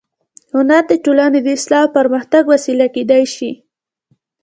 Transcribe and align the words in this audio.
هنر 0.53 0.83
د 0.87 0.91
ټولنې 1.03 1.39
د 1.43 1.47
اصلاح 1.57 1.83
او 1.85 1.93
پرمختګ 1.97 2.43
وسیله 2.53 2.87
کېدای 2.95 3.23
شي 3.35 3.51